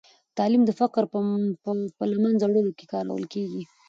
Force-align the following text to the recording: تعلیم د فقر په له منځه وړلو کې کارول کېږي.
تعلیم 0.37 0.63
د 0.65 0.71
فقر 0.79 1.03
په 1.97 2.03
له 2.11 2.17
منځه 2.23 2.43
وړلو 2.47 2.71
کې 2.77 2.85
کارول 2.93 3.23
کېږي. 3.33 3.63